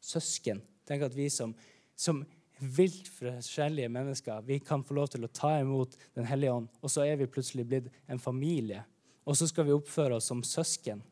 [0.00, 0.62] Søsken.
[0.86, 1.54] Tenk at vi som,
[1.96, 2.24] som
[2.58, 4.40] vilt forskjellige mennesker.
[4.46, 7.28] Vi kan få lov til å ta imot Den hellige ånd, og så er vi
[7.28, 8.84] plutselig blitt en familie.
[9.26, 11.02] Og så skal vi oppføre oss som søsken.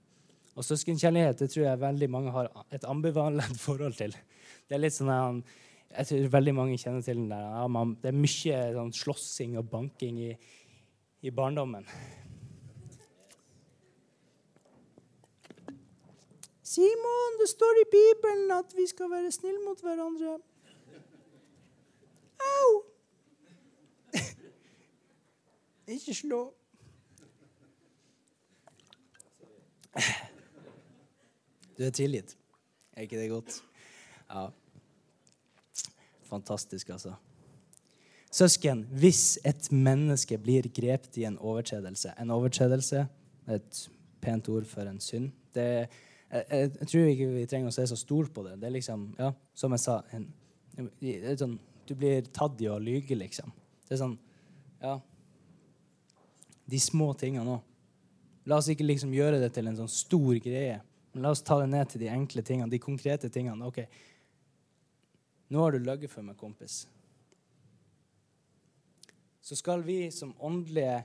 [0.55, 4.15] Og søskenkjærlighet det tror jeg veldig mange har et ambivalent forhold til.
[4.69, 5.43] Det er litt sånn
[5.95, 7.97] Jeg tror veldig mange kjenner til den der.
[8.03, 10.33] Det er mye sånn slåssing og banking i,
[11.23, 11.87] i barndommen.
[16.65, 20.39] Simon, det står i Bibelen at vi skal være snille mot hverandre.
[22.51, 22.83] Au!
[25.97, 26.43] Ikke slå.
[31.79, 32.37] Du er tilgitt.
[32.95, 33.63] Er ikke det godt?
[34.31, 34.47] Ja.
[36.23, 37.15] Fantastisk, altså.
[38.35, 43.07] Søsken, hvis et menneske blir grepet i en overtredelse En overtredelse
[43.47, 45.31] er et pent ord for en synd.
[45.55, 45.87] Det,
[46.31, 48.57] jeg, jeg, jeg, tror ikke vi trenger å se så stort på det.
[48.59, 50.27] Det er liksom, ja, som jeg sa en,
[51.39, 53.53] sånn, Du blir tatt i å lyge, liksom.
[53.89, 54.19] Det er sånn
[54.83, 55.01] Ja.
[56.67, 57.63] De små tingene òg.
[58.47, 60.81] La oss ikke liksom gjøre det til en sånn stor greie.
[61.13, 63.65] Men la oss ta det ned til de enkle tingene, de konkrete tingene.
[63.69, 63.85] Ok,
[65.49, 66.87] nå har du løyet for meg, kompis.
[69.45, 71.05] Så skal vi som åndelige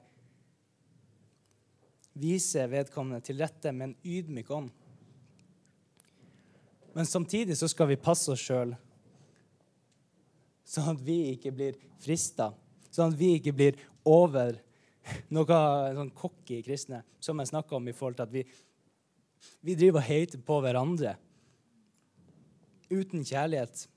[2.19, 4.71] vise vedkommende til rette med en ydmyk ånd.
[6.95, 8.73] Men samtidig så skal vi passe oss sjøl,
[10.69, 12.51] sånn at vi ikke blir frista.
[12.93, 14.57] Sånn at vi ikke blir over
[15.33, 15.61] noe
[15.95, 18.43] sånn cocky kristne, som jeg snakka om i forhold til at vi,
[19.65, 21.15] vi driver og hater på hverandre
[22.89, 23.87] uten kjærlighet.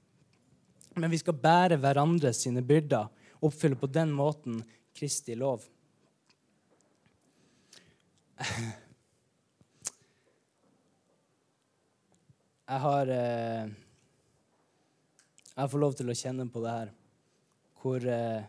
[1.01, 3.09] Men vi skal bære hverandre sine byrder,
[3.43, 4.61] oppfylle på den måten
[4.93, 5.65] Kristi lov.
[12.73, 13.73] Jeg har eh,
[15.53, 16.93] Jeg får lov til å kjenne på det her.
[17.83, 18.45] Hvor, eh,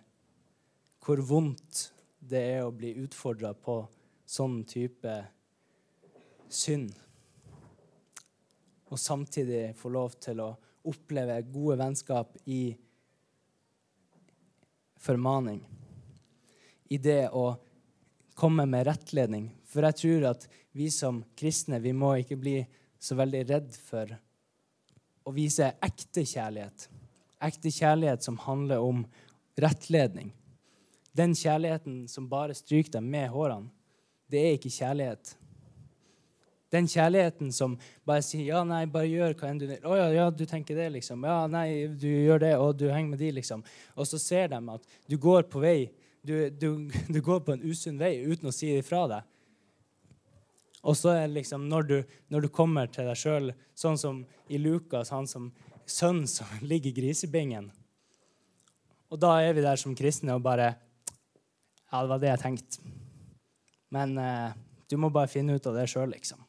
[1.03, 1.91] hvor vondt
[2.23, 3.81] det er å bli utfordra på
[4.23, 5.15] sånn type
[6.47, 6.93] synd.
[8.87, 10.53] Og samtidig få lov til å
[10.87, 12.77] oppleve gode vennskap i
[14.95, 15.59] formaning.
[16.87, 17.57] I det å
[18.35, 19.51] komme med rettledning.
[19.65, 22.61] For jeg tror at vi som kristne vi må ikke bli
[22.99, 24.13] så veldig redd for
[25.25, 26.87] å vise ekte kjærlighet.
[27.43, 29.05] Ekte kjærlighet som handler om
[29.59, 30.31] rettledning.
[31.13, 33.69] Den kjærligheten som bare stryker deg med hårene,
[34.31, 35.35] det er ikke kjærlighet.
[36.73, 39.83] Den kjærligheten som bare sier 'ja, nei, bare gjør hva enn du vil'.
[39.83, 41.21] 'Å ja, ja, du tenker det', liksom.
[41.21, 43.63] 'Ja, nei, du gjør det, og du henger med de', liksom.
[43.95, 45.91] Og så ser de at du går på vei,
[46.25, 49.21] du, du, du går på en usunn vei uten å si ifra deg.
[50.83, 54.23] Og så er det liksom når du, når du kommer til deg sjøl, sånn som
[54.51, 55.51] i Lukas, han som
[55.87, 57.71] sønn som ligger i grisebingen.
[59.13, 60.73] Og da er vi der som kristne og bare
[61.93, 62.93] ja, det var det jeg tenkte.
[63.93, 64.55] Men eh,
[64.89, 66.39] du må bare finne ut av det sjøl, liksom.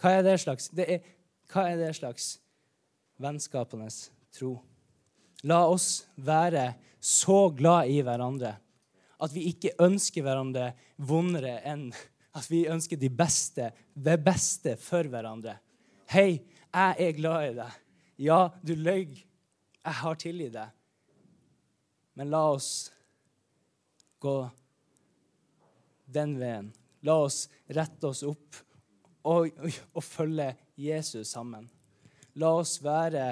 [0.00, 1.06] Hva er det slags det er,
[1.48, 2.34] Hva er det slags
[3.22, 4.58] vennskapenes tro?
[5.48, 8.54] La oss være så glad i hverandre
[9.24, 11.88] at vi ikke ønsker hverandre vondere enn
[12.34, 15.56] at vi ønsker de beste, det beste for hverandre.
[16.10, 16.42] Hei,
[16.74, 17.78] jeg er glad i deg.
[18.26, 19.14] Ja, du løy.
[19.84, 20.72] Jeg har tilgitt deg.
[22.14, 22.70] Men la oss
[24.22, 24.36] gå
[26.14, 26.70] den veien.
[27.04, 28.60] La oss rette oss opp
[29.28, 29.50] og,
[29.92, 31.66] og, følge Jesus sammen.
[32.40, 33.26] La oss være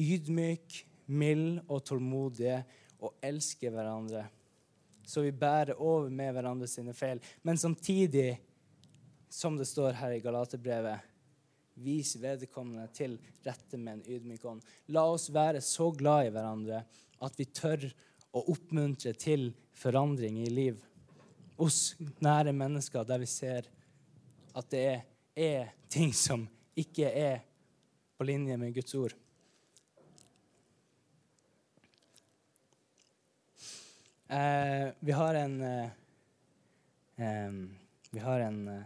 [0.00, 2.62] ydmyk, mild og tålmodige
[3.04, 4.24] og elske hverandre.
[5.06, 7.20] Så vi bærer over med hverandre sine feil.
[7.42, 8.38] Men samtidig,
[9.28, 11.10] som det står her i Galaterbrevet,
[11.74, 14.62] vis vedkommende til rette med en ydmyk ånd.
[14.94, 16.84] La oss være så glad i hverandre
[17.24, 17.88] at vi tør
[18.34, 20.78] å oppmuntre til forandring i liv
[21.58, 23.68] hos nære mennesker der vi ser
[24.54, 25.02] at det er,
[25.34, 26.46] er ting som
[26.78, 27.42] ikke er
[28.14, 29.14] på linje med Guds ord.
[34.28, 35.90] Eh, vi har en eh,
[38.10, 38.82] Vi har en eh,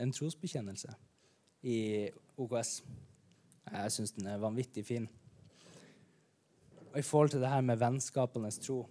[0.00, 0.94] en trosbekjennelse
[1.62, 2.82] i OKS.
[3.72, 5.08] Jeg syns den er vanvittig fin.
[6.92, 8.86] Og i forhold til det her med vennskapenes tro,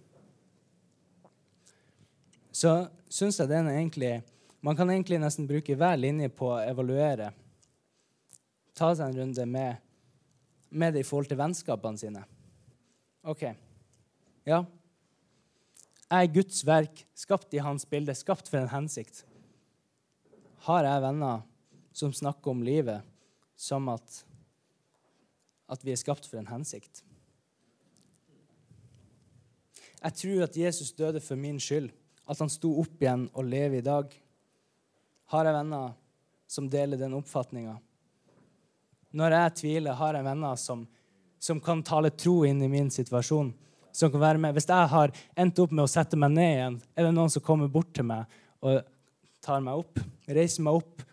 [2.52, 4.22] så syns jeg den er egentlig
[4.60, 7.30] Man kan egentlig nesten bruke hver linje på å evaluere.
[8.74, 9.76] Ta seg en runde med,
[10.70, 12.24] med det i forhold til vennskapene sine.
[13.22, 13.44] OK.
[14.48, 14.62] Ja.
[16.08, 19.26] Jeg er Guds verk, skapt i hans bilde, skapt for en hensikt.
[20.64, 21.42] Har jeg venner
[21.92, 23.04] som snakker om livet
[23.58, 24.22] som at,
[25.68, 27.02] at vi er skapt for en hensikt?
[29.98, 31.90] Jeg tror at Jesus døde for min skyld,
[32.28, 34.12] at han sto opp igjen og lever i dag.
[35.34, 35.96] Har jeg venner
[36.48, 37.76] som deler den oppfatninga?
[39.18, 40.86] Når jeg tviler, har jeg venner som,
[41.40, 43.50] som, kan tale tro inn i min situasjon.
[43.92, 44.54] Som kan være med.
[44.56, 47.44] Hvis jeg har endt opp med å sette meg ned igjen, er det noen som
[47.44, 48.28] kommer bort til meg
[48.64, 48.82] og
[49.44, 51.04] tar meg opp, reiser meg opp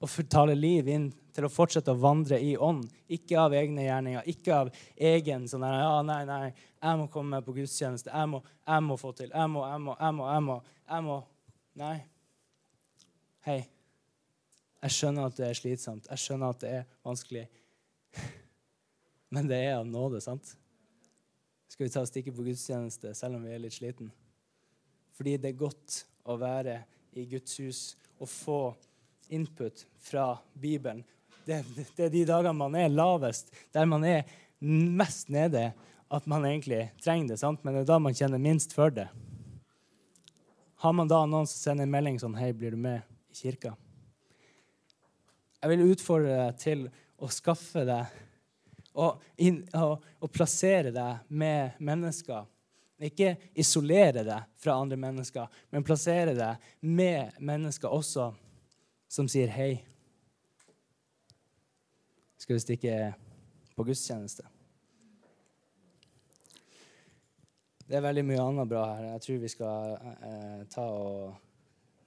[0.00, 2.86] og taler liv inn til å fortsette å vandre i ånd.
[3.12, 6.46] Ikke av egne gjerninger, ikke av egen sånn der, ja, nei, nei,
[6.80, 8.12] jeg må komme meg på gudstjeneste.
[8.12, 9.30] Jeg må, jeg må få til.
[9.34, 10.56] Jeg må, jeg må, jeg må, jeg må.
[10.90, 11.18] Jeg må.
[11.80, 11.96] Nei.
[13.46, 13.60] Hei.
[14.80, 16.08] Jeg skjønner at det er slitsomt.
[16.08, 17.44] Jeg skjønner at det er vanskelig.
[19.34, 20.54] Men det er av nåde, sant?
[21.70, 24.10] Skal vi ta og stikke på gudstjeneste selv om vi er litt sliten?
[25.14, 26.80] Fordi det er godt å være
[27.14, 27.80] i Guds hus
[28.18, 28.60] og få
[29.30, 31.04] input fra Bibelen.
[31.46, 31.62] Det,
[31.96, 34.26] det er de dagene man er lavest, der man er
[34.60, 35.70] mest nede,
[36.10, 37.38] at man egentlig trenger det.
[37.40, 37.62] sant?
[37.62, 39.06] Men det er da man kjenner minst for det.
[40.82, 43.76] Har man da noen som sender en melding sånn Hei, blir du med i kirka?
[45.60, 46.84] Jeg vil utfordre deg til
[47.20, 48.20] å skaffe deg
[48.98, 52.46] og, inn, og, og plassere deg med mennesker.
[53.00, 58.30] Ikke isolere deg fra andre mennesker, men plassere deg med mennesker også
[59.10, 59.72] som sier hei.
[62.40, 62.96] Skal vi stikke
[63.76, 64.46] på gudstjeneste?
[67.90, 69.06] Det er veldig mye annet bra her.
[69.16, 71.32] Jeg tror vi skal eh, ta og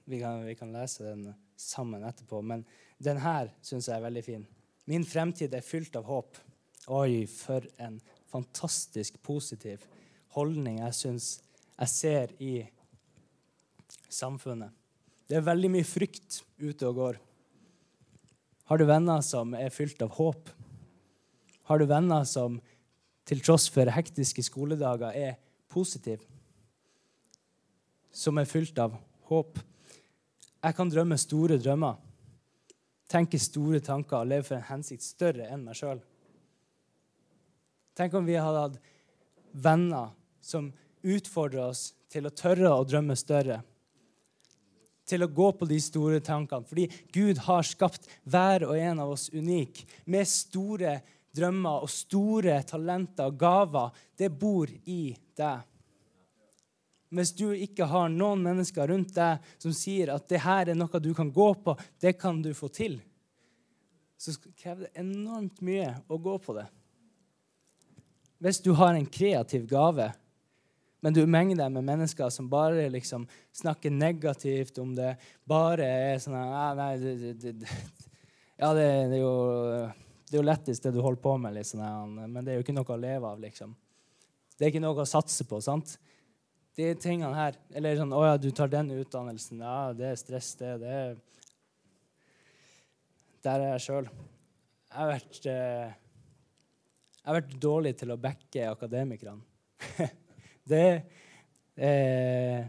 [0.08, 1.26] vi kan, vi kan, lese den
[1.60, 2.40] sammen etterpå.
[2.40, 2.64] Men
[2.98, 4.46] den her syns jeg er veldig fin.
[4.88, 6.40] Min fremtid er fylt av håp.
[6.92, 9.86] Oi, for en fantastisk positiv
[10.36, 11.28] holdning jeg syns
[11.74, 12.54] jeg ser i
[14.12, 14.70] samfunnet.
[15.28, 17.22] Det er veldig mye frykt ute og går.
[18.68, 20.52] Har du venner som er fylt av håp?
[21.70, 22.60] Har du venner som
[23.24, 25.36] til tross for hektiske skoledager er
[25.72, 26.22] positive?
[28.14, 28.94] som er fylt av
[29.28, 29.58] håp.
[30.64, 31.98] Jeg kan drømme store drømmer,
[33.10, 36.00] tenke store tanker og leve for en hensikt større enn meg sjøl.
[37.94, 38.80] Tenk om vi hadde hatt
[39.54, 40.10] venner
[40.42, 40.72] som
[41.04, 43.60] utfordra oss til å tørre å drømme større.
[45.04, 46.66] Til å gå på de store tankene.
[46.66, 50.98] Fordi Gud har skapt hver og en av oss unik, med store
[51.34, 55.62] drømmer og store talenter og gaver, det bor i deg.
[57.14, 61.02] Hvis du ikke har noen mennesker rundt deg som sier at det her er noe
[61.02, 62.96] du kan gå på, det kan du få til,
[64.18, 66.66] så krever det enormt mye å gå på det.
[68.44, 70.10] Hvis du har en kreativ gave,
[71.00, 73.24] men du menger deg med mennesker som bare liksom
[73.56, 75.14] snakker negativt om det,
[75.48, 76.36] bare er sånn
[76.76, 77.78] Nei, det, det, det,
[78.60, 79.32] ja, det er jo
[80.34, 81.82] det er jo lettest det du holder på med, liksom,
[82.18, 83.40] men det er jo ikke noe å leve av.
[83.40, 83.74] liksom.
[84.56, 85.60] Det er ikke noe å satse på.
[85.62, 85.96] sant?
[86.74, 90.54] De tingene her Eller sånn 'Å ja, du tar den utdannelsen.' Ja, det er stress,
[90.58, 90.78] det.
[90.80, 91.16] det er
[93.44, 94.08] Der er jeg sjøl.
[94.90, 95.92] Jeg har vært eh,
[97.24, 99.40] Jeg har vært dårlig til å backe akademikerne.
[100.70, 100.88] det
[101.80, 102.66] eh,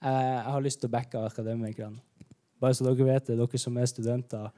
[0.00, 2.00] jeg, har lyst til å backe akademikerne.
[2.56, 4.48] Bare så dere vet det, dere som er studenter.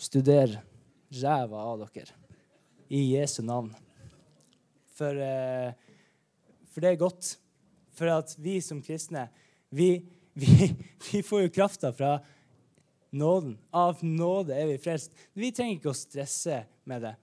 [0.00, 0.56] Studer
[1.20, 2.16] ræva av dere
[2.88, 3.68] i Jesu navn.
[4.96, 5.76] For, eh,
[6.72, 7.34] for, det er godt.
[8.00, 9.28] For at vi som kristne,
[9.68, 9.92] vi,
[10.32, 10.72] vi,
[11.10, 12.16] vi får jo krafta fra
[13.12, 13.58] nåden.
[13.76, 15.12] Av nåde er vi frelst.
[15.36, 17.14] Vi trenger ikke å stresse med det.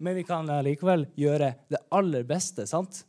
[0.00, 3.02] Men vi kan likevel gjøre det aller beste, sant?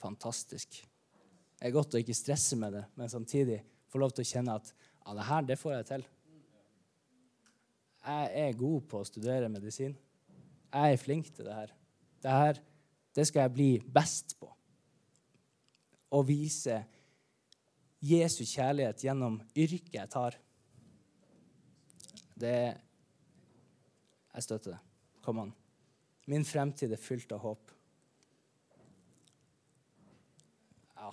[0.00, 0.80] Fantastisk.
[1.58, 3.60] Det er godt å ikke stresse med det, men samtidig
[3.92, 6.06] få lov til å kjenne at ja, det her det får jeg til.
[8.04, 9.94] Jeg er god på å studere medisin.
[10.74, 11.72] Jeg er flink til det her.
[12.24, 12.60] Det her
[13.14, 14.48] det skal jeg bli best på.
[16.14, 16.80] Å vise
[18.04, 20.36] Jesu kjærlighet gjennom yrket jeg tar.
[22.34, 22.58] Det
[24.34, 24.80] Jeg støtter det.
[25.24, 25.52] Kom an.
[26.30, 27.70] Min fremtid er fylt av håp.
[30.96, 31.12] Ja.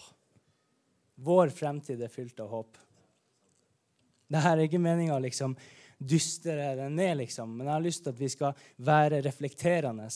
[1.21, 2.79] Vår fremtid er fylt av håp.
[4.31, 5.55] Dette er ikke meninga liksom
[6.01, 7.51] dystere den ned, liksom.
[7.57, 10.07] Men jeg har lyst til at vi skal være reflekterende.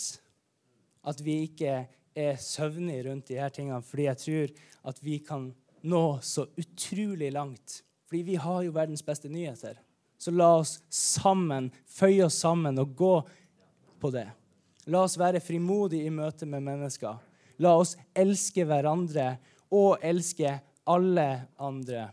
[1.05, 1.75] At vi ikke
[2.15, 4.53] er søvnige rundt de her tingene, fordi jeg tror
[4.91, 5.49] at vi kan
[5.85, 7.81] nå så utrolig langt.
[8.07, 9.77] Fordi vi har jo verdens beste nyheter.
[10.17, 13.13] Så la oss sammen føye oss sammen og gå
[14.01, 14.27] på det.
[14.91, 17.17] La oss være frimodige i møte med mennesker.
[17.61, 19.35] La oss elske hverandre
[19.73, 20.57] og elske
[20.91, 21.27] alle
[21.57, 22.09] andre.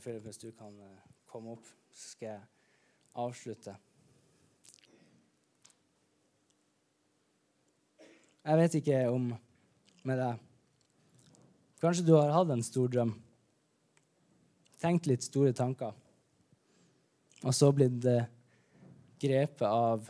[0.00, 2.40] Philip, hvis du kan eh, komme opp, så skal jeg
[3.20, 3.74] avslutte.
[8.44, 9.30] Jeg vet ikke om
[10.04, 10.40] med deg
[11.84, 13.10] Kanskje du har hatt en stor drøm.
[14.80, 15.92] Tenkt litt store tanker.
[17.44, 18.24] Og så blitt eh,
[19.20, 20.08] grepet av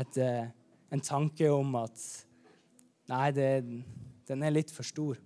[0.00, 2.06] et, en tanke om at
[3.12, 3.50] Nei, det,
[4.28, 5.20] den er litt for stor.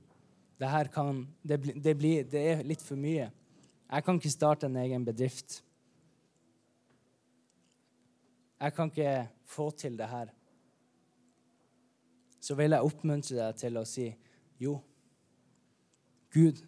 [0.58, 3.30] Det, kan, det, det, blir, det er litt for mye.
[3.86, 5.60] Jeg kan ikke starte en egen bedrift.
[8.58, 10.38] Jeg kan ikke få til det her.
[12.42, 14.08] Så vil jeg oppmuntre deg til å si
[14.62, 14.76] jo,
[16.32, 16.62] Gud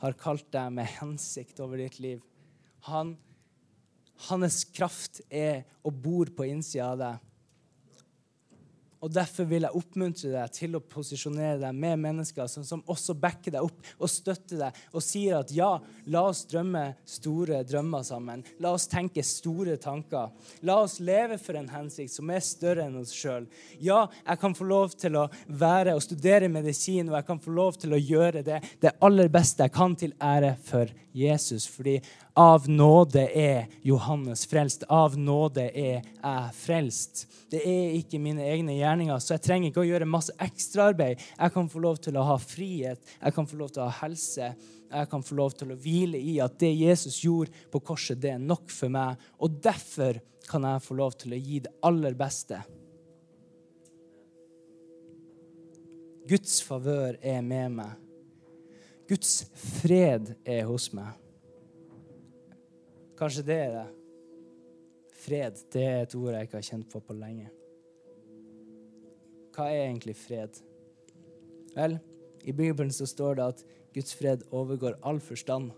[0.00, 2.22] har kalt deg med hensikt over ditt liv.
[2.88, 3.14] Han,
[4.30, 7.26] hans kraft er og bor på innsida av deg.
[9.00, 13.14] Og Derfor vil jeg oppmuntre deg til å posisjonere deg med mennesker som, som, også
[13.16, 15.70] backer deg opp og støtter deg og sier at ja,
[16.12, 18.44] la oss drømme store drømmer sammen.
[18.60, 20.28] La oss tenke store tanker.
[20.68, 23.48] La oss leve for en hensikt som er større enn oss sjøl.
[23.80, 27.56] Ja, jeg kan få lov til å være og studere medisin, og jeg kan få
[27.56, 31.66] lov til å gjøre det det aller beste jeg kan til ære for Jesus.
[31.70, 31.96] Fordi
[32.40, 34.86] av nåde er Johannes frelst.
[34.88, 37.26] Av nåde er jeg frelst.
[37.52, 41.20] Det er ikke mine egne gjerninger, så jeg trenger ikke å gjøre masse ekstraarbeid.
[41.36, 43.98] Jeg kan få lov til å ha frihet, jeg kan få lov til å ha
[44.06, 44.52] helse.
[44.90, 48.32] Jeg kan få lov til å hvile i at det Jesus gjorde på korset, det
[48.32, 49.20] er nok for meg.
[49.38, 50.18] Og derfor
[50.48, 52.58] kan jeg få lov til å gi det aller beste.
[56.30, 57.96] Guds favør er med meg.
[59.10, 59.42] Guds
[59.80, 61.18] fred er hos meg.
[63.20, 63.88] Kanskje det er det.
[65.20, 67.50] Fred det er et ord jeg ikke har kjent på på lenge.
[69.52, 70.56] Hva er egentlig fred?
[71.74, 71.98] Vel,
[72.48, 73.62] i Bibelen så står det at
[73.92, 75.68] Guds fred overgår all forstand.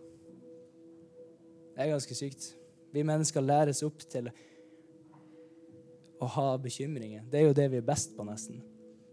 [1.74, 2.52] Det er ganske sykt.
[2.92, 4.30] Vi mennesker læres opp til
[6.22, 7.24] å ha bekymringer.
[7.26, 8.62] Det er jo det vi er best på, nesten.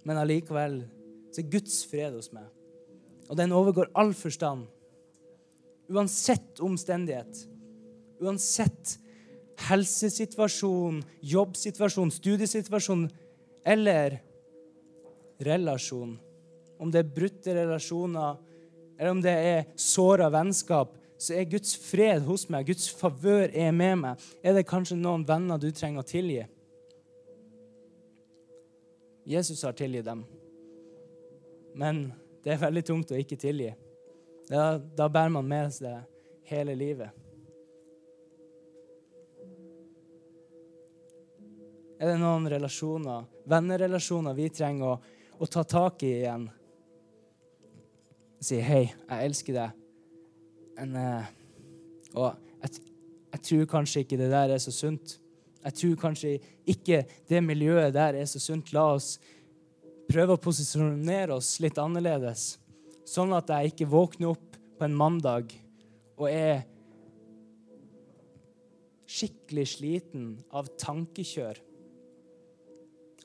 [0.05, 0.83] Men allikevel
[1.31, 2.45] så er Guds fred hos meg.
[3.29, 4.67] Og den overgår all forstand.
[5.89, 7.47] Uansett omstendighet.
[8.19, 8.97] Uansett
[9.69, 13.07] helsesituasjon, jobbsituasjon, studiesituasjon
[13.67, 14.19] eller
[15.39, 16.17] relasjon.
[16.79, 18.37] Om det er brutte relasjoner,
[18.99, 22.69] eller om det er såra vennskap, så er Guds fred hos meg.
[22.69, 24.23] Guds favør er med meg.
[24.43, 26.45] Er det kanskje noen venner du trenger å tilgi?
[29.27, 30.23] Jesus har tilgitt dem.
[31.75, 32.07] Men
[32.43, 33.73] det er veldig tungt å ikke tilgi.
[34.49, 35.99] Da, da bærer man med seg
[36.49, 37.18] hele livet.
[41.99, 44.99] Er det noen relasjoner, vennerelasjoner vi trenger å,
[45.35, 46.45] å ta tak i igjen?
[48.39, 49.81] Si 'Hei, jeg elsker deg',
[50.79, 51.25] uh,
[52.15, 52.29] og
[52.63, 52.79] jeg,
[53.33, 55.17] jeg tror kanskje ikke det der er så sunt.
[55.59, 58.71] Jeg tror kanskje ikke det miljøet der er så sunt.
[58.71, 59.17] La oss
[60.07, 62.53] prøve å posisjonere oss litt annerledes,
[63.03, 65.51] sånn at jeg ikke våkner opp på en mandag
[66.15, 66.63] og er
[69.09, 71.59] skikkelig sliten av tankekjør,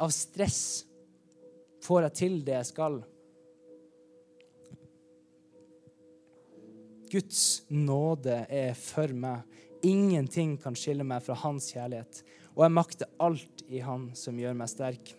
[0.03, 0.85] av stress.
[1.85, 3.01] Får jeg til det jeg skal?
[7.13, 9.45] Guds nåde er for meg.
[9.85, 12.23] Ingenting kan skille meg fra hans kjærlighet.
[12.55, 15.13] Og jeg makter alt i Han som gjør meg sterk.